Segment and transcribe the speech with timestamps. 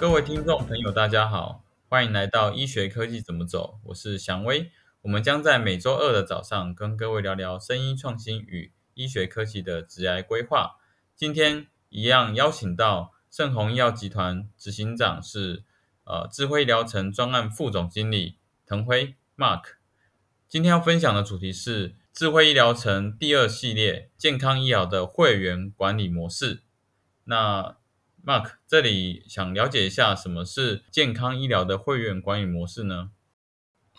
[0.00, 4.72] 各位听众朋友，大家好，欢迎来到医学科技怎么走，我是祥威。
[5.02, 10.78] 我们将在每周二的早上跟各位聊聊声医创新与医学科技的职癌规划。
[11.14, 15.64] 今天一样邀请到盛虹医药集团执行长是
[16.04, 19.74] 呃智慧医疗城专案副总经理滕辉 Mark。
[20.48, 26.62] 今天要分享的主题是智慧医疗城第二系列健康医疗的会员管理模式。
[27.24, 27.76] 那
[28.24, 33.10] Mark 这里想了解一下，什么是健康医疗的会员管理模式呢？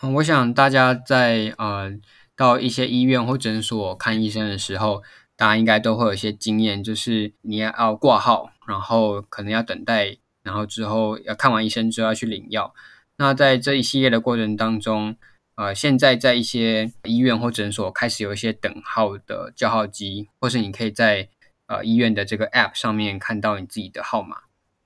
[0.02, 1.92] 嗯，我想大家在呃
[2.36, 5.04] 到一些医院或诊所看医生的时候，
[5.36, 12.74] 大家应该都会有一些经验，就是你要挂号，然后可能要等待，然后之后要看完医生之后要去领药。
[13.18, 15.16] 那在这一系列的过程当中，
[15.56, 21.30] 呃，现在在一些医院或诊所开始有一些等号的叫号机，或是你可以在
[21.72, 24.38] 呃医院的这个 App 上面看到你自己的号码。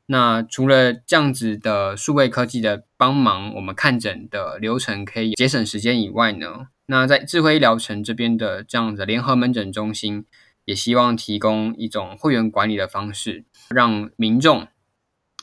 [0.05, 10.25] 那除了这样子的数位科技的帮忙，我们看诊的流程可以节省时间以外呢，那在智慧医疗城这边的这样的联合门诊中心，
[10.65, 14.67] 也希望提供一种会员管理的方式，让民众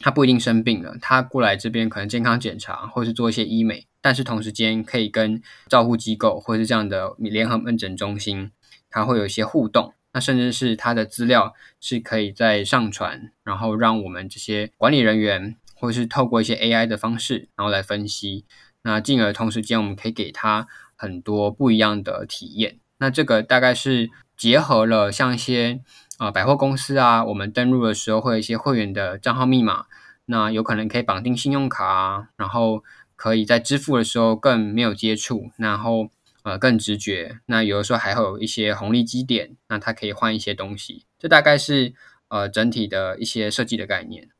[0.00, 8.52] 他不一定生病了，他过来这边可能健康检查或是做一些医美，但是同时间可以跟照护机构或是这样的联合门诊中心，
[8.88, 9.94] 它会有一些互动。
[10.14, 18.44] 那甚至是它的资料是可以再上传，然后让我们这些管理人员，或是透过一些 AI 的方式，然后来分析，
[18.82, 22.78] 那进而同时间我们可以给他很多不一样的体验。
[22.98, 25.80] 那这个大概是结合了像一些
[26.18, 29.86] 啊百货公司啊，我们登录的时候会有一些会员的账号密码，
[30.26, 32.84] 那有可能可以绑定信用卡啊，然后
[33.16, 36.10] 可以在支付的时候更没有接触，然后。
[36.42, 37.40] 呃，更直觉。
[37.46, 41.06] 那有的时候还会有一些红利基点，那它可以换一些东西。
[41.18, 41.94] 这大概是
[42.28, 44.30] 呃整体的一些设计的概念。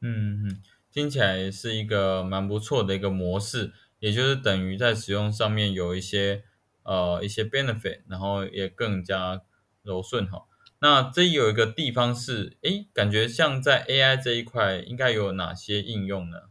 [0.00, 0.62] 嗯嗯，
[0.92, 6.44] 听起来是一个蛮不错的一个模式，也就是等于在使用上面有一些
[6.84, 9.42] 呃一些 benefit，然后也更加
[9.82, 10.44] 柔顺哈。
[10.80, 16.42] 那这有一个地方是，诶，感觉像在 AI 这一块应该有哪些应用呢？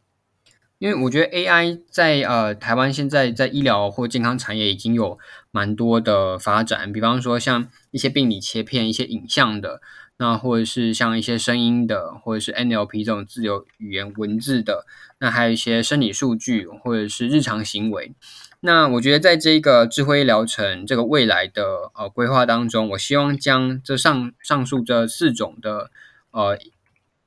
[0.79, 5.17] 因为我觉得 AI 在呃台湾现在在医疗或健康产业已经有
[5.49, 9.81] 蛮多的发展，比方说像一些病理切片、一些影像的，
[10.17, 14.85] 那或者是像一些声音的，或者是 NLP 这种自由语言文字的，
[15.19, 18.13] 那还有一些生理数据或者是日常行为。
[18.59, 25.89] 那我觉得在这个智慧医疗城这个未来的呃规划当中，我希望将这上上述这四种的
[26.31, 26.57] 呃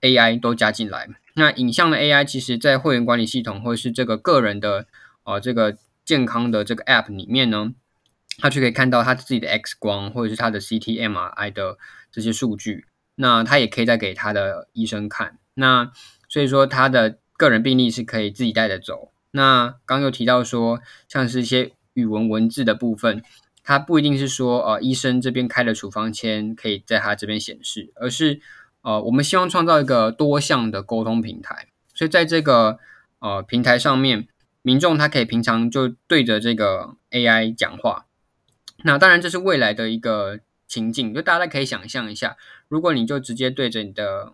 [0.00, 1.08] AI 都加进来。
[1.34, 4.86] 那影像的 AI，其实在会员管理系统或者是这个个人的
[5.22, 7.72] 呃这个健康的这个 App 里面呢，
[8.38, 11.78] 他就可以看到他自己的 X 光或者是他的 CT、MRI 的
[12.10, 12.86] 这些数据。
[13.14, 15.38] 那他也可以再给他的医生看。
[15.54, 15.92] 那
[16.28, 19.12] 所以说他的个人病历是可以自己带着走。
[19.30, 23.22] 那刚又提到说，像是一些语文文字的部分，
[23.62, 28.40] 它不一定是说呃医生这边开的处方签可以在他这边显示，而是。
[28.82, 32.78] 呃，我们希望创造一个多项的沟通平台，所以在这个
[33.18, 34.26] 呃平台上面，
[34.62, 38.06] 民众他可以平常就对着这个 AI 讲话。
[38.84, 42.36] 那当然这是未来的一个情境，就大家可以想象一下，
[42.68, 44.32] 如果你就直接对着你的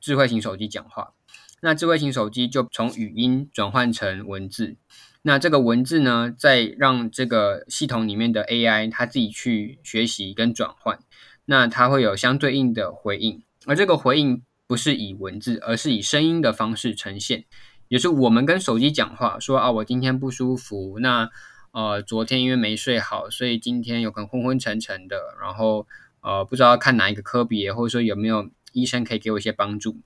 [0.00, 1.14] 智慧型手机讲话，
[1.60, 4.76] 那智慧型手机就从语音转换成文字，
[5.22, 10.98] 那这个文字呢，再让这个系统里面的 AI 它自己去学习跟转换，
[11.46, 13.42] 那它会有相对应的回应。
[13.66, 17.44] 而这个回应不是以文字，而是以声音的方式呈现，
[17.88, 21.30] 也是我们跟手机讲话，说啊，我今天不舒服，那
[21.72, 25.86] 呃，昨天因为没睡好，所以今天有可能昏昏沉沉的，然后
[26.20, 30.00] 呃，不知道看哪一个科别，或者说有没有医生可以给我一些帮助。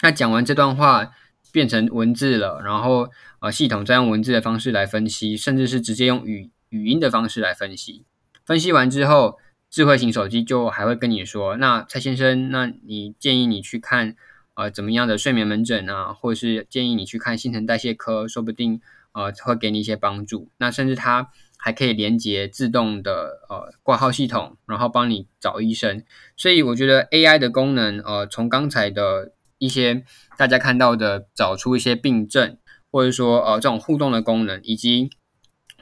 [0.00, 1.12] 那讲完这段话
[1.52, 3.08] 变成文字了，然后
[3.40, 8.04] 呃，系统再用文字的方式来分析，甚至是直接用语语音的方式来分析。
[8.44, 9.38] 分析完之后。
[9.70, 14.16] 智慧型手机就还会跟你说，那蔡先生，那你建议你去看
[14.54, 18.80] 呃怎么样的睡眠门诊啊，或者是建议你去看新陈代谢科，说不定
[19.12, 20.48] 呃会给你一些帮助。
[20.56, 26.02] 那甚至它还可以连接自动的呃挂号系统，然后帮你找医生。
[26.34, 30.02] 所以我觉得 AI 的功能，呃，从刚才的一些
[30.38, 32.56] 大家看到的找出一些病症，
[32.90, 35.10] 或者说呃这种互动的功能，以及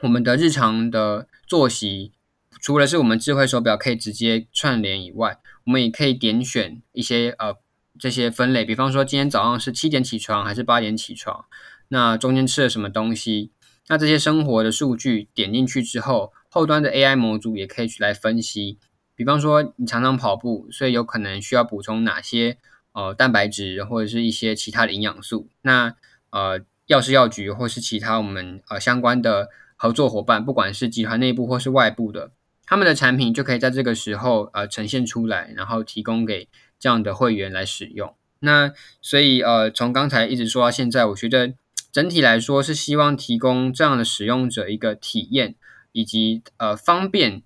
[0.01, 2.11] 我们的日常的作息。
[2.59, 7.55] 除了是我们智慧手表可以直接串联以外，我们也可以点选一些呃
[7.99, 11.45] 这些分类，比方说今天早上是七点起床还是八点起床，
[11.89, 13.51] 那中间吃了什么东西，
[13.87, 18.77] 那这些生活的数据点进去之后，后端的 AI 模组也可以去来分析，
[19.15, 22.57] 比方说你常常跑步，所以有可能需要补充哪些
[22.93, 25.49] 呃蛋白质或者是一些其他的营养素。
[25.61, 25.95] 那
[26.31, 32.31] 呃药师药局或是其他我们呃相关的合作伙伴，不管是集团内部或是外部的，
[32.67, 36.47] 他们的产品就可以在这个时候呃呈现出来，然后提供给
[36.77, 38.13] 这样的会员来使用。
[38.41, 38.71] 那
[39.01, 41.55] 所以呃从刚才一直说到现在，我觉得
[41.91, 45.55] 整体来说是希望提供这样的使用者一个体验，
[45.93, 47.41] 以及呃方便。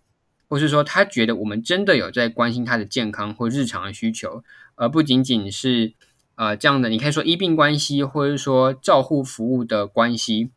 [0.49, 4.43] 或是说，他觉得我们真的有在关心他的健康或日常的需求，
[4.75, 5.93] 而不仅仅是
[6.35, 6.89] 呃这样的。
[6.89, 10.51] 你可以说医病关系，或者是说照护服务的关系，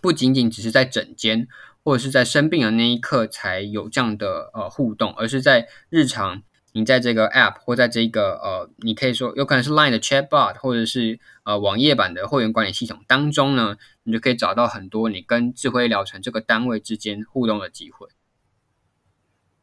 [0.00, 1.46] 不仅仅只是在诊间
[1.88, 6.42] 或者是在生病的那一刻才有这样的呃互动，而是在日常，
[6.72, 18.08] 你在这个 App 或在这个呃，你可以说有可能是 Line 的 Chatbot，或者是呃网页版的会员管理系统当中呢，你就可以找到很多你跟智慧疗程这个单位之间互动的机会。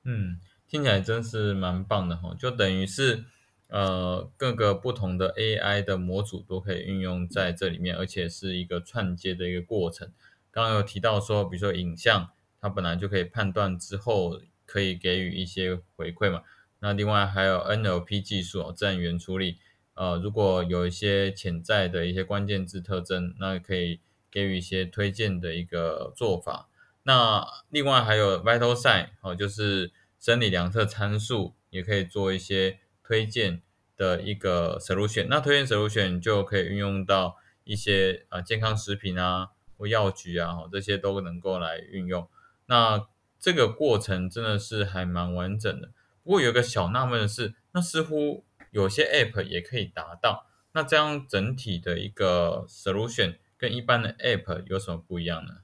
[0.04, 3.24] 嗯，听起来真是蛮棒的哈，就等于是
[3.68, 10.12] 呃各个不同的 AI 的模组都可以运用在这里面，而且是一个串接的一个过程。
[10.56, 12.30] 刚刚有提到说，比如说影像，
[12.62, 16.44] 它本来就可以判断之后可以给予一些回馈嘛。
[16.80, 19.57] 那另外还有 NLP 技术，自然语言处理，
[19.96, 24.00] 呃，如果有一些潜在的一些关键字特征，那可以
[24.31, 26.69] 给予一些推荐的一个做法。
[27.04, 33.62] 那另外还有 vital sign 哦，就是生理量测参数，也可以做一些推荐
[33.98, 35.28] 的一个 solution。
[35.30, 37.36] 那推荐 solution 就可以运用到
[37.66, 42.27] 一些啊健康食品啊或药局啊，这些都能够来运用。
[42.68, 43.06] 那
[43.39, 45.92] 这个过程真的是还蛮完整的。
[46.24, 50.48] 不过有个小纳闷的是，那似乎有些 app 也可以达到。
[50.74, 55.57] 那这样整体的一个 solution 跟一般的 app 有什么不一样呢？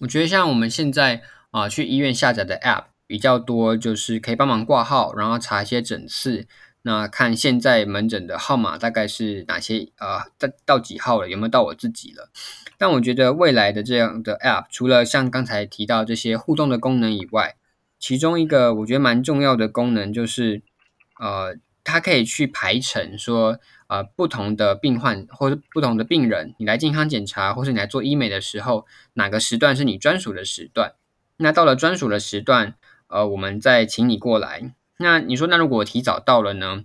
[0.00, 6.46] 我觉得像我们现在啊去医院下载的 App 比较多，就是可以帮忙挂号，然后查一些诊次，
[6.88, 10.28] 那看现在门诊的号码大概是哪些啊？
[10.38, 11.28] 到到几号了？
[11.28, 12.30] 有没有到我自己了？
[12.78, 17.56] 但我觉得未来的这样的 App，除了像刚才提到这些互动的功能以外，
[17.98, 20.62] 其中一个我觉得蛮重要的功能就是
[21.20, 23.58] 呃，它可以去排程说。
[23.90, 28.84] 呃，不同的病患或者不同的病人，你来健康检查，或是你来做医美的时候，
[29.14, 30.92] 哪个时段是你专属的时段？
[31.38, 32.74] 那到了专属的时段，
[33.06, 34.74] 呃，我们再请你过来。
[34.98, 36.84] 那你说，那如果提早到了呢？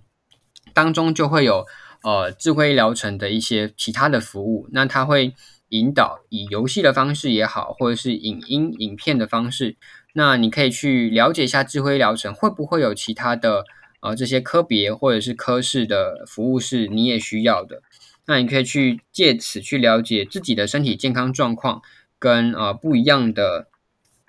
[0.72, 1.66] 当中就会有
[2.02, 5.34] 呃智慧疗程的一些其他的服务，那它会
[5.68, 9.76] 引导以游戏的方式也好，或者是影音影片的方式，
[10.14, 13.64] 那你可以去了解一下智慧疗程会不会有其他的。
[14.00, 17.80] 呃，这些科别或者是科室的服务是你也需要的，
[18.26, 21.80] 那你可以去借此去了解自己的身体健康状况，
[22.18, 23.68] 跟呃不一样的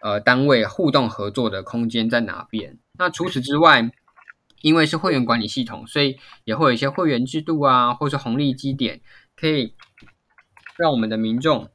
[0.02, 2.78] 呃单位互动合作的空间在哪边。
[2.98, 3.92] 那除此之外，
[4.62, 9.02] 因为是会员管理系统，所以也会有一些会员制度啊，或者红利积点，
[9.36, 9.74] 可以
[10.78, 11.70] 让我们的民众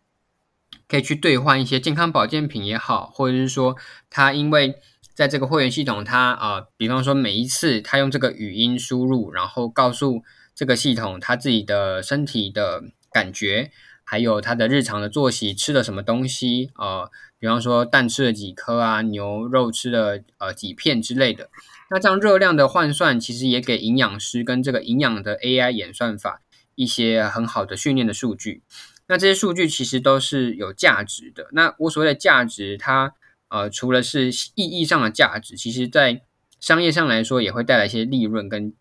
[0.89, 3.77] 可以去兑换一些健康保健品也好，或者是说
[4.09, 4.81] 他因为。
[5.13, 10.23] 在这个会员系统，他啊，比方说每一次他用这个语音输入，然后告诉
[10.55, 13.71] 这个系统他自己的身体的感觉，
[14.03, 21.51] 还有他的日常的作息，吃了什么东西啊，比方说蛋吃了几颗啊，牛肉吃了呃几片之类的。
[21.91, 26.43] 那这样热量的换算，其实也给营养师跟这个营养的 AI 演算法
[26.77, 28.63] 一些很好的训练的数据。
[29.09, 31.49] 那这些数据其实都是有价值的。
[31.51, 33.15] 那我所谓的价值，它。
[33.53, 36.23] 呃，除了是意义上的价值，其实在
[36.61, 38.73] 商业上来说也会带来一些利润跟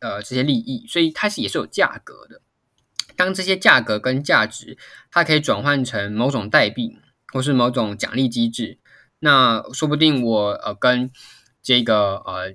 [0.00, 2.40] 呃这些利益，所以它是也是有价格的。
[3.14, 4.76] 当这些价格跟价值
[5.12, 6.98] 它可以转换成某种代币
[7.36, 8.78] 或是某种奖励机制，
[9.18, 11.10] 那说不定我呃跟
[11.62, 12.54] 这个呃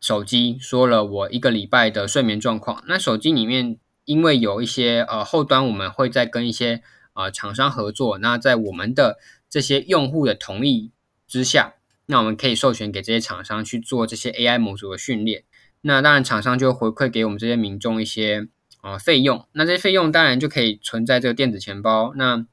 [0.00, 6.82] 手机说了我一个礼拜的睡眠状况，那手机里面因为有一些呃后端我们会在跟一些
[7.14, 9.18] 呃厂商合作，那在我们的
[9.50, 10.92] 这些用户的同意。
[11.28, 15.44] 之下，那我们可以授权给这些厂商去做这些 AI 模组的训练。
[15.80, 18.48] 那当然，厂商就回馈给我们这些民众一些
[18.82, 19.48] 啊费用。
[19.52, 22.12] 那这些费用当然就可以存在这个电子钱包。
[22.16, 22.44] 那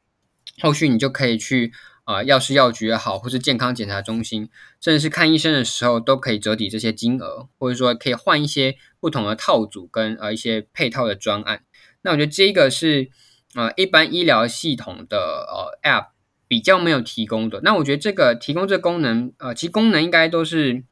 [0.62, 1.72] 后续你就可以去
[2.04, 4.50] 啊药师药局也好，或是健康检查中心，
[4.80, 11.64] 甚至是看医生的时候，都可以折抵这些金额，或者说可以换一些不同的套组跟呃一些配套的专案。
[12.02, 13.10] 那我觉得这个是
[13.54, 16.08] 啊一般医疗系统的呃 App。
[16.50, 20.84] 比较没有提供的，那我觉得这个提供这功能，呃，其实功能应该都是，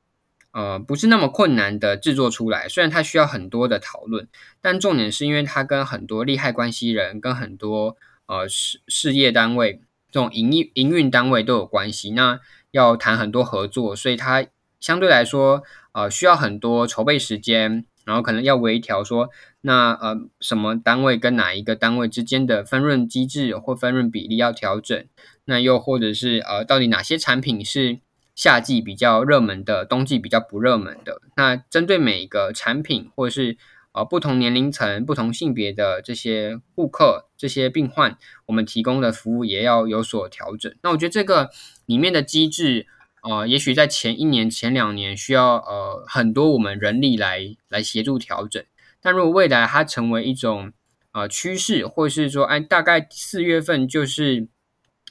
[0.51, 2.69] 呃，不是那么困难的制作出来。
[2.69, 4.27] 虽然它需要很多的讨论，
[4.61, 7.97] 但重点是因为它跟很多利害关系人、跟很多
[8.27, 9.81] 呃事事业单位、
[10.11, 12.11] 这种营营营运单位都有关系。
[12.11, 12.39] 那
[12.71, 14.45] 要谈很多合作，所以它
[14.79, 19.29] 相对来说，呃，需要很多筹备时间，然后可能要微调说
[19.61, 25.05] 那呃，什么单位跟哪一个单位之间的分润机制或分润比例要调整？
[25.45, 27.99] 那又或者是呃，到底哪些产品是
[28.35, 31.21] 夏季比较热门的，冬季比较不热门的？
[31.37, 33.57] 那针对每一个产品或者是
[33.97, 40.71] 呃不同年龄层、不同性别的这些顾客、这些病患，我们提供的服务也要有所调整。
[40.83, 41.49] 那我觉得这个
[41.87, 42.85] 里面的机制，
[43.23, 48.63] 呃，也许在前一年、前两年需要呃很多我们人力来来协助调整。
[49.01, 50.71] 但如果未来它成为一种
[51.13, 54.47] 呃趋势，或是说，哎，大概四月份就是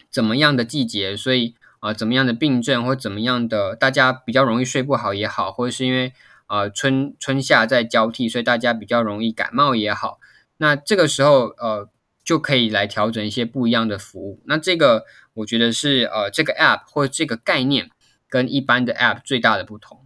[0.08, 6.12] 怎么样的季节，所以啊，怎么样的病症或怎么样的大家比较容易睡不好也好，或者是因为
[6.46, 10.18] 呃春春夏在交替，所以大家比较容易感冒也好，
[10.56, 11.88] 那这个时候呃
[12.24, 14.40] 就可以来调整一些不一样的服务。
[14.46, 17.90] 那这个我觉得是呃这个 app 或这个概念
[18.28, 20.04] 跟一般的 app 最大的不同。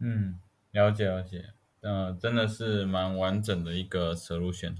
[0.00, 1.46] 嗯，了解了解。
[1.80, 4.74] 嗯，真的是蛮完整的一个 solution。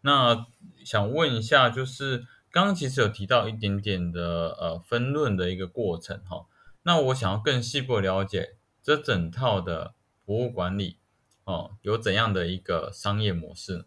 [0.00, 0.46] 那
[0.84, 6.46] 想问一下，就是刚刚其实有提到一点点的呃分论的一个过程哈。
[6.82, 8.56] 那我想要更细部了解
[8.90, 9.94] 这整套的
[10.26, 10.96] 服务管理
[11.44, 13.86] 哦，有怎样的一个商业模式？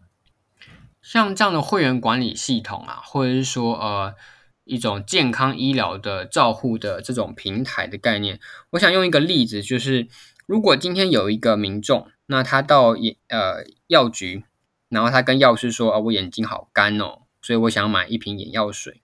[1.02, 4.16] 像这样的会员管理系统啊，或者是说呃
[4.64, 10.08] 一种健康医疗的照护的这种平台的概念，我想用一个例子，就是
[10.46, 12.08] 如果今天有一个民众。
[12.28, 14.46] 那他到眼呃药局，
[14.88, 19.02] 然后他跟药师说：“啊，我眼睛好干哦，所以我想买一瓶眼药水。”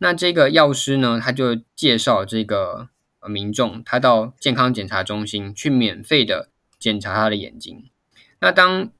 [0.00, 2.90] 那这个药师呢，他就介绍这个
[3.28, 7.90] 民众，他到健康检查中心去免费的检查他的眼睛。
[8.40, 8.90] 那当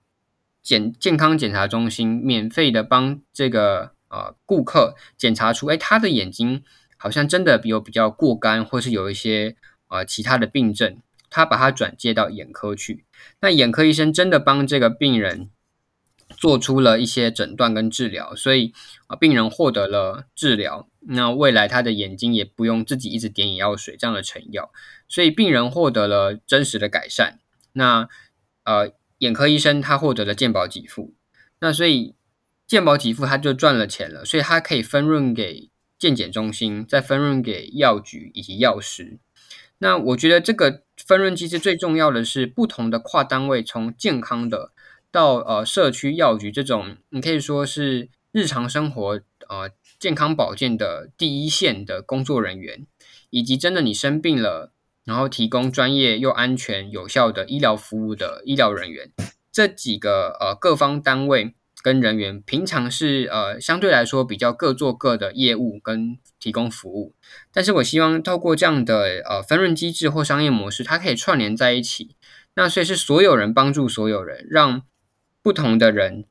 [0.63, 6.63] 检健康检查中心免费的帮这个呃顾客检查出，哎，他的眼睛
[6.97, 9.57] 好像真的有比较过干，或是有一些
[9.89, 10.99] 呃其他的病症。
[11.35, 13.07] 他把他转介到眼科去，
[13.41, 15.49] 那眼科医生真的帮这个病人
[16.29, 18.75] 做出了一些诊断跟治疗，所以
[19.07, 24.71] 啊，病人获得了治疗，那未来他的眼睛也不用自己一直点眼药水这样的成药，
[25.09, 27.39] 所以病人获得了真实的改善。
[27.73, 28.09] 那
[28.65, 31.15] 呃，眼科医生他获得了健保给付，
[31.61, 32.15] 那所以
[32.67, 39.19] 健保给付他就赚了钱了，所以他可以分润给健检中心，再分润给药局以及药师。
[39.79, 44.71] 那我觉得这个分润机制最重要的是，不同的跨单位从健康的
[45.11, 49.71] 到呃社区药局这种，你可以说是日常生活呃
[50.03, 52.89] 健康保健的第一线的工作人员，
[53.31, 54.73] 以及真的你生病了，
[55.05, 59.13] 然后提供专业又安全有效的医疗服务的医疗人员，
[59.53, 61.55] 这几个呃各方单位。
[61.85, 67.17] 跟人员平常是呃相对来说比较各做各的业务跟提供服务，
[67.53, 72.15] 但是我希望透过这样的呃分润机制或商业模式，它可以串联在一起。
[72.55, 74.83] 那所以是所有人帮助所有人，让
[75.43, 76.25] 不同的人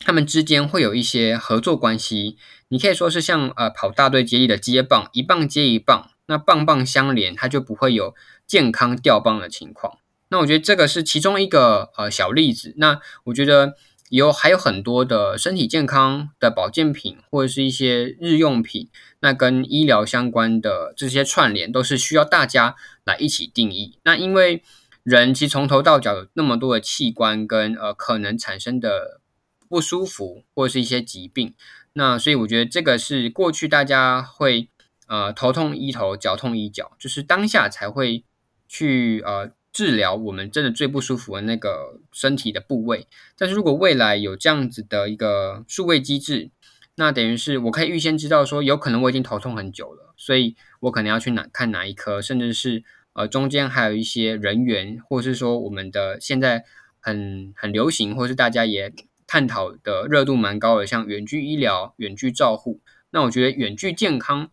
[0.00, 2.36] 他们之间会有一些合作关系。
[2.70, 8.14] 你可以说是像呃跑大队接力的接棒，一棒接一棒，那棒棒相连，它就不会有
[8.46, 9.98] 健康掉棒的情况。
[10.30, 12.72] 那我觉得这个是其中一个呃小例子。
[12.78, 13.76] 那我觉得。
[14.10, 18.88] 有还有很多的身体健康的保健品，或者是一些日用品，
[19.20, 22.74] 那跟医疗相关的这些串联，都是需要大家
[23.04, 24.00] 来一起定义。
[24.02, 24.64] 那因为
[25.04, 29.20] 人其实从头到脚有那么多的器官跟呃可能产生的
[29.68, 31.54] 不舒服或者是一些疾病，
[31.92, 34.68] 那所以我觉得这个是过去大家会
[35.06, 38.24] 呃头痛医头，脚痛医脚，就是当下才会
[38.68, 39.52] 去呃。
[39.72, 43.06] 治疗我们真的最不舒服的那个身体的部位，
[43.38, 46.50] 但是如果未来有这样子的一个数位机制，
[46.96, 52.82] 那等于是我可以预先知道说，有可能我已经头痛很久了，所以我可能要去哪看哪一科，甚至是
[53.12, 56.64] 呃中间还有一些人员，或是说我们的现在
[56.98, 58.92] 很很流行，或是大家也
[59.30, 64.50] 探讨的热度蛮高的，像远距医疗、远距照护，那我觉得远距健康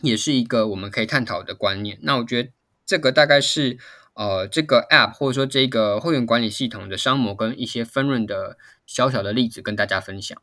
[0.00, 1.98] 也是一个我们可以探讨的观念。
[2.02, 2.50] 那我觉得
[2.86, 3.78] 这个大概是。
[4.18, 10.36] 呃，这个 App 或者说这个会员管理系统的商模跟一些分润的小小的例子跟大家分享。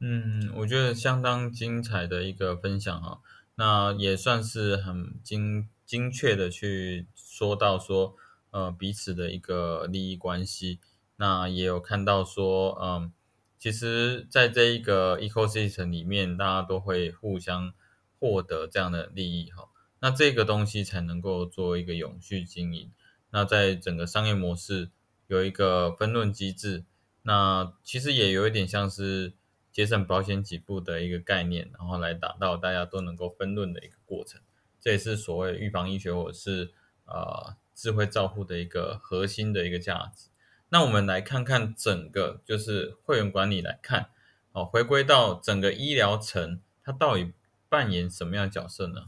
[0.00, 3.20] 嗯，我觉得相当精彩的一个分享哈，
[3.54, 8.16] 那也算是很精精确的去说到说，
[8.50, 10.80] 呃，彼此的一个利益关系。
[11.22, 13.12] 那也有看到说，嗯，
[13.56, 17.72] 其实在这一个 ecosystem 里面，大家都会互相
[18.18, 19.68] 获得这样的利益哈。
[20.00, 22.90] 那这个东西才能够做一个永续经营。
[23.30, 24.90] 那在整个商业模式
[25.28, 26.84] 有一个分论机制，
[27.22, 29.34] 那其实也有一点像是
[29.70, 34.40] 节省保险起步的一个概念，然后来达到大家都能够分论的一个过程。
[34.80, 36.72] 这也是所谓预防医学或是
[37.04, 40.31] 呃智慧照护的一个核心的一个价值。
[40.72, 44.06] 那我们来看看整个就是会员管理来看，
[44.52, 47.32] 哦，回归到整个医疗层，它到底
[47.68, 49.02] 扮演什么样的角色呢？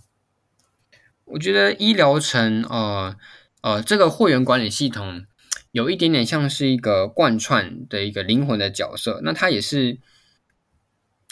[1.25, 3.17] 我觉得医疗层，呃
[3.63, 5.25] 呃，这个会员管理系统
[5.73, 9.97] 有一点点像是一个贯穿的一个灵魂的角色，那它也是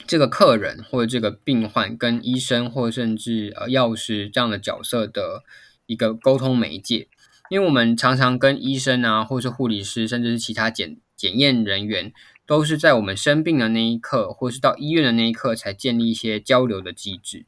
[0.06, 5.42] 这个客人或者这个病患跟医生或甚至呃药师这样的角色的
[5.84, 7.08] 一个沟通媒介。
[7.52, 12.10] 因为我们常常跟医生啊，或是护理师，甚至是其他检检验人员，
[12.46, 17.44] 都是在我们生病的那一刻，或是到医院的那一刻，才建立一些交流的机制。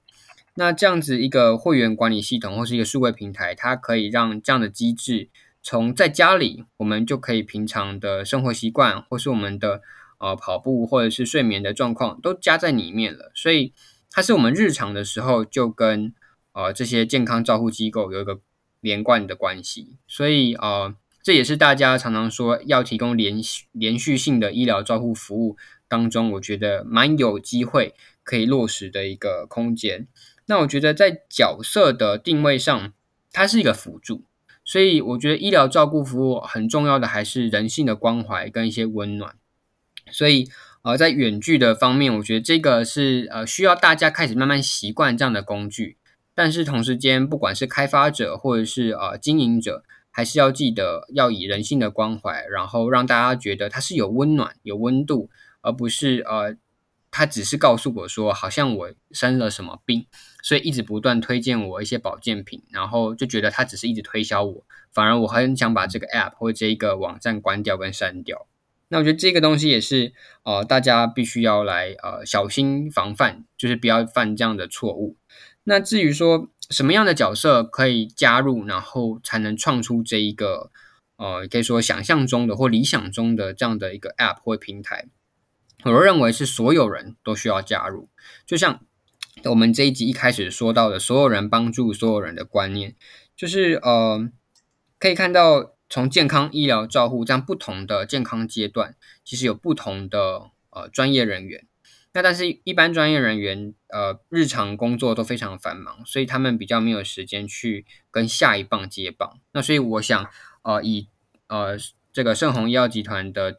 [0.56, 5.30] 那这样子一个会员管理系统，或是一个数位平台，它可以让这样的机制，
[5.62, 9.80] 从在家里，我们就可以平常的生活习惯，或是我们的
[10.18, 13.32] 呃跑步，或者是睡眠的状况，都加在里面了。
[13.34, 13.72] 所以，
[14.10, 16.12] 它是我们日常的时候，就跟
[16.52, 18.40] 呃这些健康照护机构有一个。
[18.84, 25.56] 连贯的关系，所以呃，这也是大家常常说要提供连续连续性的医疗照护服务
[25.88, 30.06] 当中，我觉得蛮有机会可以落实的一个空间。
[30.44, 32.92] 那我觉得在角色的定位上，
[33.32, 34.24] 它是一个辅助，
[34.66, 39.36] 所以我觉得医疗照顾服务很重要的还是人性的关怀跟一些温暖。
[40.10, 40.50] 所以
[40.82, 45.96] 呃，在远距的方面，我觉得这个是呃需要大家开始慢慢习惯这样的工具。
[46.34, 56.56] 但是同时间，不管是开发者或者是呃经营者，还是要记得要以人性的关怀，然后让大家觉得它是有温暖、有温度，而不是呃，
[57.10, 60.06] 他只是告诉我说，好像我生了什么病，
[60.42, 68.48] 所以一直不断推荐我一些保健品，然后就觉得他只是一直推销我，反而我很想把这个 app 或者这一个网站关掉跟删掉。
[68.88, 70.12] 那我觉得这个东西也是
[70.42, 75.16] 呃，大家必须要来呃小心防范，就是不要犯这样的错误。
[75.64, 80.70] 那至于说什么样的角色可以加入，然后才能创出这一个
[81.16, 85.06] 呃，可以说想象中的或理想中的这样的一个 App 或平台，
[85.84, 88.08] 我认为是所有人都需要加入。
[88.46, 88.80] 就像
[89.44, 92.94] 我们这一集一开始说到的，所有人帮助所有人的观念，
[93.36, 94.28] 就是呃，
[94.98, 101.66] 可以看到从健康医疗照护这样不同的健康阶段，其实有不同的呃专业人员。
[102.16, 109.40] 那但是，一般专业人员，呃，日常工作都非常繁忙，所以他们比较没有时间去跟下一棒接棒。
[109.50, 110.30] 那所以，我想，
[110.62, 111.08] 呃，以
[111.48, 111.76] 呃
[112.12, 113.58] 这个盛虹医药集团的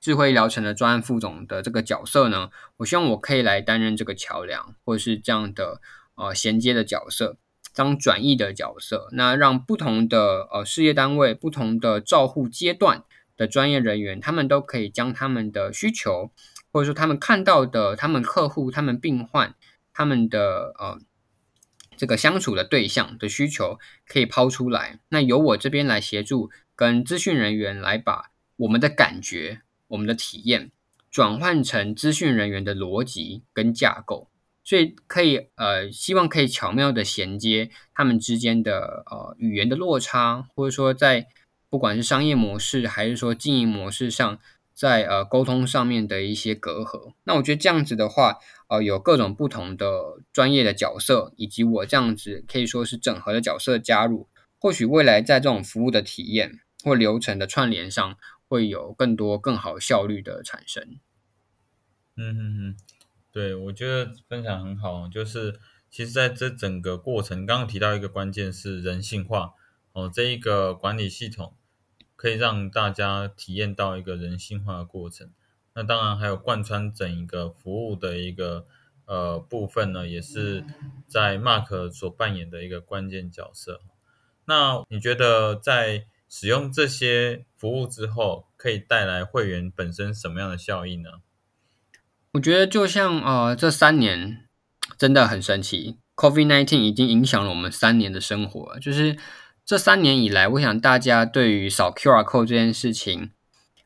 [0.00, 5.80] 智慧疗程的专案副总的这个角色呢，我希望我可以来担任这个桥梁，或者是这样的
[6.16, 7.36] 呃衔接的角色，
[7.76, 13.04] 当转译的角色，那让不同的呃事业单位、不同的照护阶段
[13.36, 16.32] 的专业人员，他们都可以将他们的需求。
[16.76, 19.54] 或者说，他们看到的，他们客户、他们病患、
[19.94, 21.00] 他们的呃
[21.96, 25.00] 这个相处的对象的需求，可以抛出来。
[25.08, 30.70] 那由我这边来协助，跟资讯人员来把我们的感觉、我们的体验
[31.10, 34.28] 转换成资讯人员的逻辑跟架构，
[34.62, 41.28] 所以可以呃，希望可以巧妙的衔接他们之间的呃语言的落差，或者说在
[41.70, 44.38] 不管是商业模式还是说经营模式上。
[44.76, 54.28] 在呃沟通上面的一些隔阂，那我觉得这样子的话，呃有各种不同的专业的角色，以及我这样子可以说是整合的角色加入，
[54.60, 61.00] 或许未来在这种服务的体验或流程的串联上，会有更多更好效率的产生。
[62.16, 62.76] 嗯嗯嗯，
[63.32, 65.58] 对，我觉得分享很好，就是
[65.90, 69.52] 其实在这整个过程，刚刚提到一个关键是人性化
[69.92, 71.54] 哦，这一个管理系统。
[72.16, 75.30] 可以让大家体验到一个人性化的过程。
[75.74, 78.64] 那当然还有贯穿整一个服务的一个
[79.04, 80.64] 呃部分呢，也是
[81.06, 83.82] 在 Mark 所扮演的一个关键角色。
[84.46, 91.10] 那你觉得在使用这些服务之后，可以带来会员本身什么样的效益呢？
[92.32, 94.48] 我觉得就像呃这三年
[94.96, 99.18] 真的很神奇，COVID-19 已经影响了我们三年的生活，就是。
[99.66, 103.32] 这三年以来，我想大家对于扫 QR code 这件事情，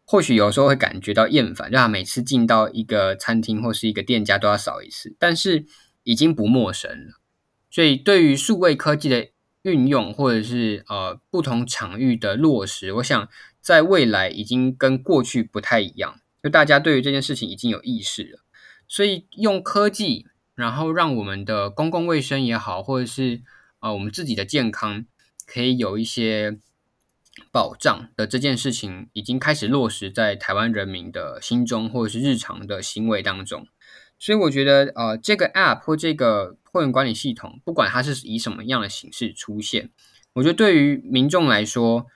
[0.05, 5.65] 或许有时候会感觉到厌烦，就他每次进到一个餐厅或是一个店家都要扫一次，但是
[6.03, 7.15] 已经不陌生了。
[7.71, 9.31] 所以，对于数位科技的
[9.63, 13.27] 运用，或者是呃不同场域的落实，我想
[13.63, 18.41] 在未来已经跟过去不太一样，就大家对于这件事情已经有意识了。
[18.87, 23.41] 所以，用科技，然后让我们的公共卫生也好，或者是
[23.81, 25.07] 呃我们自己的健康。
[25.53, 26.59] 可以有一些
[27.51, 33.67] 保障的这件事情，已经开始落实在台湾人民的心中，或者是日常的行为当中。
[34.17, 39.91] 所以我觉得，呃，这个 App 或这个会员管理系统，不管它是以什么样的形式出现，
[40.35, 42.07] 我觉得对于民众来说，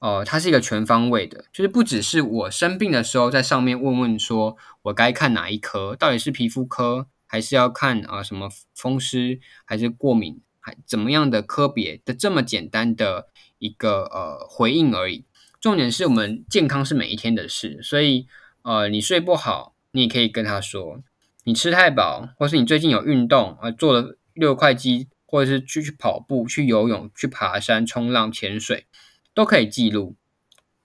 [0.00, 10.40] 呃，它是一个全方位的，就是不只是我生病的时候在上面问问说我该看哪一科，到底是皮肤科还是要看啊什么风湿还是过敏
[10.86, 13.28] 怎么样的科别的这么简单的
[13.58, 15.24] 一个呃回应而已。
[15.60, 18.26] 重点是我们健康是每一天的事，所以
[18.62, 21.02] 呃你睡不好，你也可以跟他说；
[21.44, 28.86] 你吃太饱，或是你最近有运动啊，做了六块肌，或者是去去跑步、去游泳、去爬山、冲浪、潜水。
[29.32, 30.16] 都可以记录。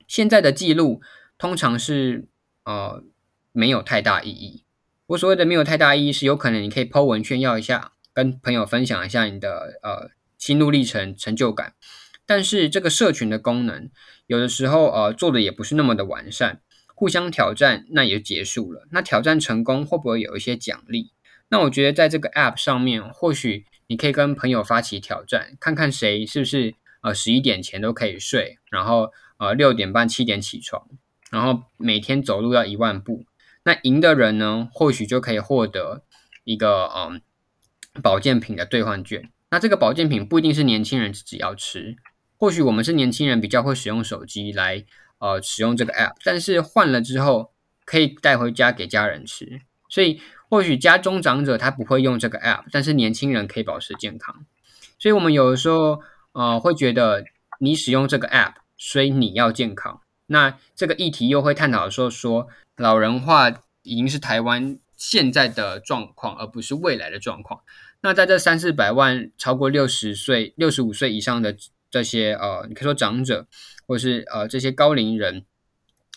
[0.07, 1.01] 现在的记录
[1.35, 2.27] 通常是
[2.63, 3.03] 呃
[3.51, 4.63] 没有太大意义。
[5.07, 11.75] 我所谓的没有太大意义，是有可能你可以 Po 文炫耀一下，跟朋友分享一下你的呃心路历程、成就感。
[12.25, 13.91] 但是这个社群的功能，
[14.25, 16.61] 有的时候呃做的也不是那么的完善。
[16.95, 18.87] 互相挑战，那也就结束了。
[18.89, 21.11] 那挑战成功会不会有一些奖励？
[21.49, 26.73] 那我觉得在这个 App 上面，或许你可以跟朋友发起挑战，看看谁是不是。
[27.01, 30.87] 呃，十一点前都可以睡，然后呃六点半七点起床，
[31.29, 33.27] 然后每天走路要一万步。
[33.63, 36.01] 那赢的人呢，或许就可以获得
[36.45, 37.21] 一个嗯
[38.01, 39.29] 保健品的兑换券。
[39.51, 41.95] 那这个保健品不一定是年轻人自己要吃，
[42.37, 44.85] 或许我们是年轻人比较会使用手机来
[45.19, 47.53] 呃使用这个 app，但是换了之后
[47.85, 49.61] 可以带回家给家人吃。
[49.89, 54.45] 所以或许家中长者他不会用这个 app，但是年轻人可以保持健康。
[54.97, 56.01] 所以我们有的时候。
[56.37, 57.23] 呃，会觉得
[57.61, 60.01] 你使用这个 app，所以你要健康。
[60.25, 63.49] 那这个议题又会探讨说，说老人化
[63.83, 67.61] 已经是台湾现在的状况，而不是未来的状况。
[68.05, 71.57] 那在这三四百万超过六十岁、六十五岁以上的
[71.89, 73.47] 这些呃，你可以说长者，
[73.87, 75.43] 或是呃这些高龄人，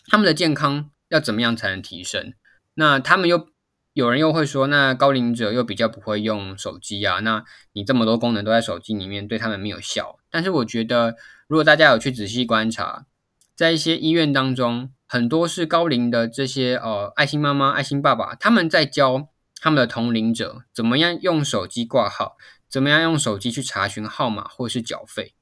[0.05, 2.33] 他们的健康要怎么样才能提升？
[2.75, 3.49] 那他们又？
[3.93, 10.19] 有人又会说，那高龄者又比较不会用手机啊，那你这么多功能都在手机里面，对他们没有效。
[10.29, 11.15] 但是我觉得，
[11.47, 13.07] 如果大家有去仔细观察，
[13.55, 19.27] 在一些医院当中，很多是高龄的这些呃爱心妈妈、爱心爸爸，他们在教
[19.59, 22.37] 他们的同龄者怎么样用手机挂号，
[22.69, 25.33] 怎么样用手机去查询号码或是缴费。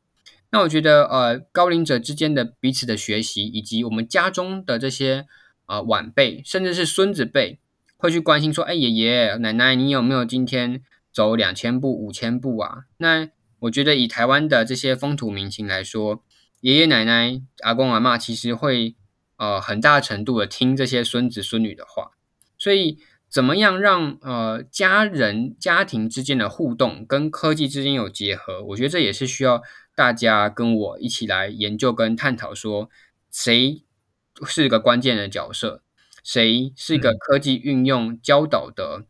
[0.49, 5.27] 那我觉得，呃，高龄者之间的彼此的学习，以及我们家中的这些
[5.65, 7.59] 呃晚辈，甚至是孙子辈。
[7.99, 12.83] 会去关心说，哎，爷爷奶奶，你有没有今天走两千步、五千步啊？
[12.97, 13.27] 那
[13.61, 16.23] 我觉得以台湾的这些风土民情来说，
[16.61, 18.95] 爷爷奶奶、阿公阿妈其实会
[19.37, 22.11] 呃很大程度的听这些孙子孙女的话。
[22.55, 28.63] 所以，怎么样让呃家人家庭之间的互动跟科技之间有结合？
[28.63, 29.61] 我觉得这也是需要
[29.95, 32.89] 大家跟我一起来研究跟探讨，说
[33.31, 33.83] 谁
[34.45, 35.83] 是个关键的角色。
[36.23, 39.05] 谁是一个科技运用教导的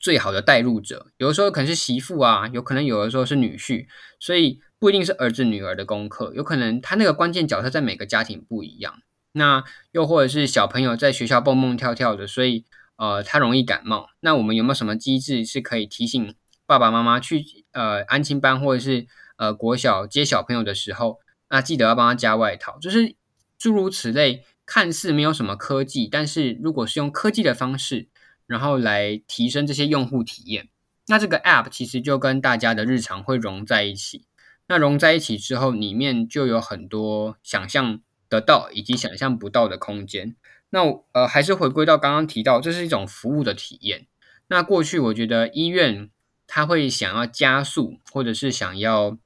[0.00, 1.06] 最好的带入者？
[1.16, 3.86] 有的时候可能是媳妇啊，有可能有的时候是女婿，
[4.18, 9.00] 所以不一定是儿子女儿的功课，有可能他那个关键角色在每个家庭不一样。
[9.32, 12.64] 那又或者是小朋友在学校蹦蹦跳跳的，所以
[13.00, 14.10] 呃他容易感冒。
[14.20, 16.34] 那我们有没有什么机制是可以提醒
[16.66, 19.06] 爸爸妈妈去呃安亲班或者是
[19.38, 23.16] 呃国小接小朋友的时候，那记得要帮他加外套，就是
[23.58, 24.44] 诸如此类。
[24.66, 28.08] 看似没有什么科技，但是如果是用科技的方式，
[28.46, 30.68] 然后来提升这些用户体验，
[31.08, 34.26] 那这个 App 其实就跟大家的日常会融在一起。
[34.68, 40.36] 那融在一起之后，里面就有很多想象得到以及想象不到的空间。
[40.70, 40.80] 那
[41.12, 44.06] 呃，还是回归到刚刚提到，这是一种服务的体验。
[44.48, 46.10] 那过去我觉得医院
[46.46, 49.18] 它会想要加速，或者是想要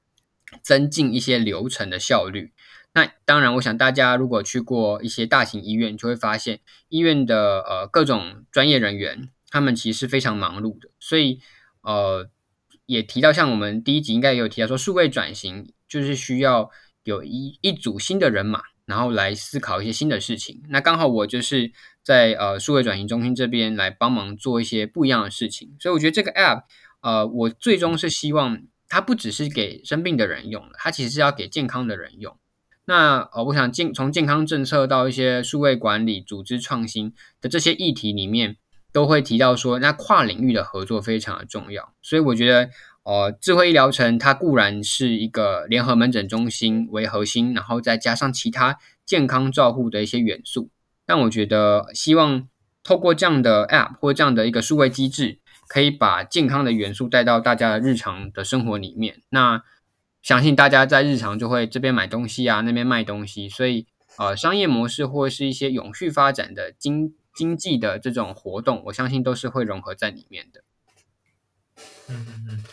[0.62, 2.52] 增进一些流程的效率。
[2.92, 10.90] 那当然，我想大家如果去过一些大型医院，就会发现医院的呃各种专业人员，他们其实是非常忙碌的。
[11.00, 11.40] 所以
[11.80, 12.28] 呃
[12.86, 16.70] 也提到，像我们第一集应该也有提到说，数位转型就是需要
[17.02, 20.62] 有一一组新的人马，然后来思考一些新的事情。
[20.68, 25.74] 那刚好我就是在呃数位转型中心这边来帮忙做一些不一样的事情。
[25.80, 26.64] 所以我觉得这个 App
[27.00, 32.36] 呃，我最终是希望它不只是给生病的人用的，它其实是要给健康的人用。
[32.86, 38.58] 那呃，我想健从健康政策到一些数位管理、组织创新的这些议题里面，
[38.92, 41.94] 都会提到说，那跨领域的合作非常的重要。
[42.02, 42.68] 所以我觉得，
[43.04, 50.70] 呃，智慧医疗城它固然是一个联合门诊中心为核心，然后再加上其他健康照护的一些元素。
[51.06, 52.48] 但我觉得，希望
[52.82, 55.38] 透过这样的 App 或这样的一个数位机制，
[55.68, 59.20] 可以把健康的元素带到大家的日常的生活里面。
[59.28, 59.62] 那
[60.22, 63.86] 相信大家在日常就会这边买东西啊，那边卖东西，所以
[64.16, 70.64] 呃，商业模式或是一些永续发展的经经济的这种活动，我相信都是会融合在里面的。
[72.08, 72.64] 嗯嗯嗯，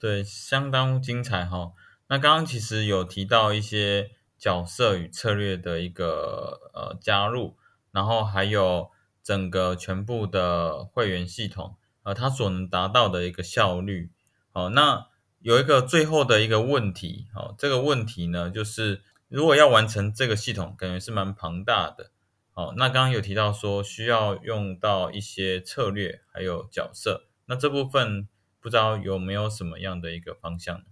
[0.00, 1.72] 对，相当精彩哈。
[2.08, 7.56] 那刚刚其实有提到一些角色与策略的一个呃加入，
[7.92, 8.90] 然后还有
[9.22, 14.10] 整个全部的会员系统，呃，它所能达到的一个效率。
[14.52, 15.06] 好，那
[15.40, 22.10] 有一个最后的一个问题，好，这个问题呢，就是如果要完成这个系统，感觉是蛮庞大的。
[22.52, 28.28] 好，那刚刚有提到说需要用到一些策略，还有角色，那这部分
[28.60, 30.82] 不知道有没有什么样的一个方向？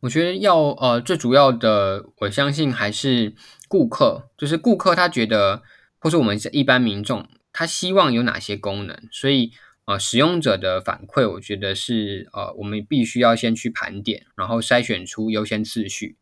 [0.00, 3.34] 我觉得要呃最主要的，我相信还是
[3.68, 5.62] 顾客，就是顾客他觉得，
[5.98, 9.52] 或是我们一般民众，他希望有哪些功能，所以
[9.86, 16.16] 呃使用者的反馈，我觉得是呃我们必须要先去盘点，然后筛选出优先次序。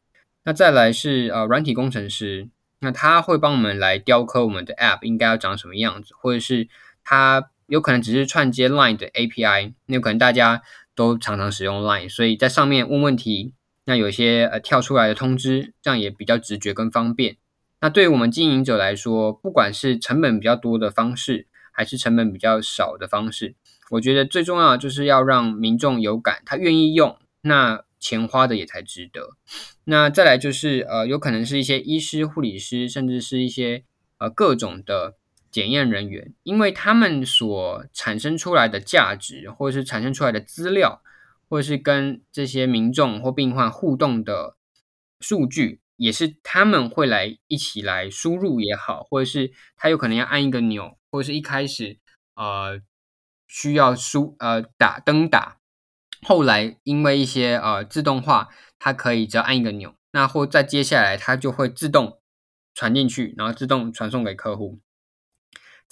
[0.45, 2.49] 那再来是呃软体工程师。
[2.85, 6.67] 那他会帮我们来雕刻我们的 App 应该要长什么样子，或者是
[7.05, 10.61] 他有可能只是串接 Line 的 API，那有可能大家
[10.95, 13.55] 都常常使用 Line，所以在上面问问题，
[13.87, 17.39] 那有些呃跳出来的通知，这样也比较直觉跟方便。
[17.81, 23.55] 那对于我们经营者来说，不管是成本比较多的方式，还是成本比较少的方式，
[23.93, 27.17] 我觉得最重要的就是要让民众有感，他愿意用。
[27.41, 29.31] 那钱花的也才值得。
[29.85, 33.85] 那再来就是，呃，有可能是一些医师、护理师，甚至是一些
[34.19, 35.15] 呃各种的
[35.53, 41.03] 检验人员，因为他们所产生出来的价值，或者是产生出来的资料，
[41.49, 44.57] 或者是跟这些民众或病患互动的
[45.21, 51.99] 数据，也是他们会来一起来输入也好，或者是他有可能要按一个钮，或者是一开始
[52.35, 52.81] 呃
[53.47, 55.59] 需要输呃打灯打。
[56.23, 62.21] 后来因为一些呃自动化，它可以只要按一个钮，那或再接下来它就会自动
[62.75, 64.81] 传进去，然后自动传送给客户。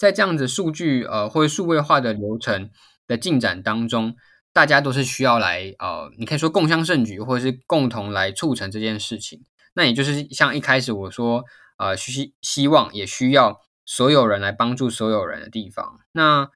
[0.01, 2.71] 在这样子数据呃或者数位化的流程
[3.05, 4.15] 的进展当中，
[4.51, 9.43] 大家都是需要来呃，你可以说共襄盛举，或者是共同来促成这件事情。
[9.75, 11.43] 那也就是像一开始我说
[11.77, 15.99] 呃希希望也需要所有人来帮助所有人的地方。
[16.13, 16.49] 那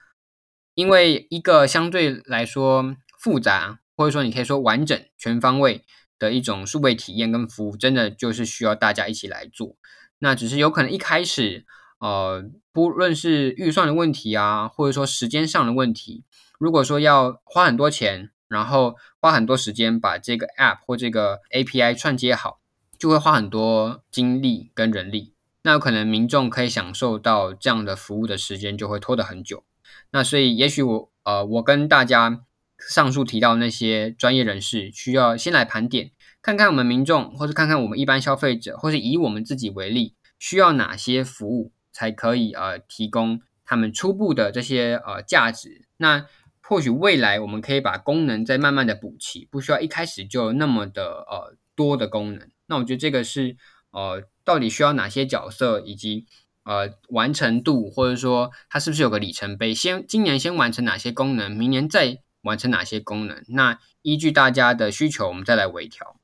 [0.73, 2.95] 因为一个相对来说。
[3.17, 5.83] 复杂，或者说你可以说完整、全方位
[6.19, 9.77] 的一种数位体验跟服务，真的就是需要大家一起来做。
[10.19, 11.65] 那只是有可能一开始，
[11.99, 16.23] 呃，不论是预算的问题啊，或者说时间上的问题，
[16.59, 22.59] 如果说要花很多钱，然后花很多时间把这个 App 或这个 API 串接好，
[22.97, 25.33] 就会花很多精力跟人力。
[25.63, 29.63] 那有可能民众可以享受到这样的服务的时间就会拖得很久。
[30.11, 32.41] 那所以，也许我，呃，我跟大家。
[32.77, 45.87] 上述提到那些专业人士需要先来盘点，看看我们民众，或是看看我们一般消费者，或是以我们自己为例，需要哪些服务才可以呃提供他们初步的这些呃价值。
[45.95, 46.27] 那
[46.61, 52.51] 或许未来我们可以把功能再慢慢的补齐，不需要一开始就那么的呃多的功能。
[52.65, 53.55] 那我觉得这个是
[53.91, 56.25] 呃到底需要哪些角色，以及
[56.63, 59.73] 呃完成度，或者说它是不是有个里程碑？
[59.73, 62.19] 先今年先完成哪些功能，明年再。
[62.45, 63.43] 完成哪些功能？
[63.47, 66.19] 那依据大家的需求，我们再来微调。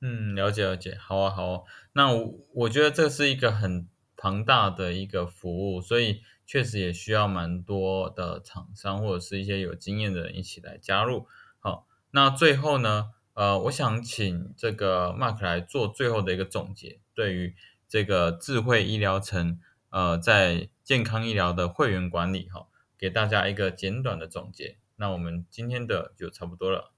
[0.00, 1.62] 嗯，了解了解，好啊好啊。
[1.94, 3.88] 那我我觉得这是一个很
[4.18, 11.26] 庞大的一个服务，所以确实也需要蛮多的厂商或者是一些有经验的人一起来加入。
[11.58, 17.54] 好，那最后呢，呃，我想请这个 Mark 来做最后的一个总结，对于
[17.88, 22.66] 这个智慧医疗城，呃，在健康医疗的会员管理，哈。
[23.00, 26.90] 给大家一个简短的总结，那我们今天的就差不多了。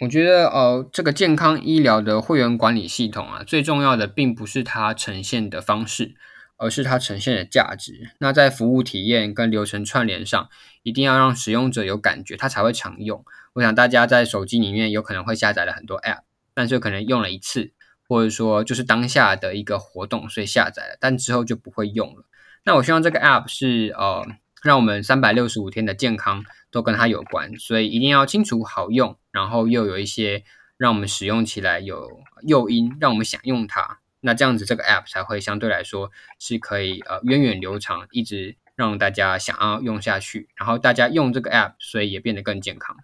[0.00, 6.14] 我觉得，呃，这个健康医疗的会员管理系统啊，最重要的并不是它呈现的方式，
[6.58, 8.10] 而是它呈现的价值。
[8.18, 10.50] 那在服务体验跟流程串联上，
[10.82, 13.24] 一定要让使用者有感觉，他才会常用。
[13.54, 16.20] 我想大家在手机里面有可能会下载了很多 App，
[16.52, 17.72] 但是可能用了一次，
[18.06, 22.24] 或者说就是当下的一个活动，所以下载了，但之后就不会用了。
[22.64, 24.26] 那我希望这个 App 是，呃。
[24.60, 30.42] 让我们三百六十五天的健康都跟它有关，所以一定要清楚好用，然后又有一些
[30.76, 34.00] 让我们使用起来有诱因，让我们想用它。
[34.28, 42.94] 那这样子这个 app 才会相对来说是可以呃源远流长，一直让大家想要用下去，然后大家用这个 app，所以也变得更健康。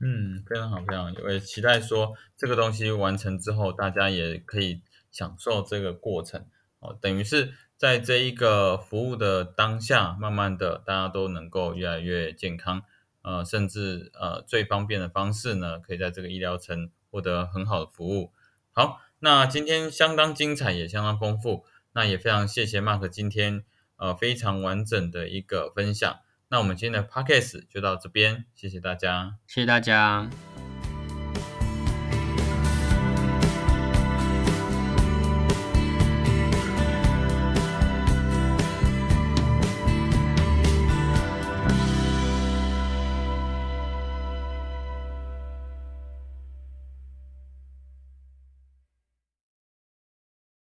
[0.00, 6.44] 嗯，非常好，非常好，我，也期待说这个东西完成之后，大家也可以享受这个过程
[6.80, 7.54] 哦，等于是。
[7.78, 12.82] 在这一个服务的当下，慢慢的大家都能够越来越健康，
[13.22, 18.32] 呃，甚至呃最方便的方式呢，可以在这个医疗层获得很好的服务。
[18.72, 23.64] 好，那今天相当精彩，也相当丰富，那也非常谢谢 Mark 今天
[23.96, 26.18] 呃非常完整的一个分享。
[26.48, 30.47] 那我们今天的 Podcast 就到这边，谢谢大家，谢谢大家。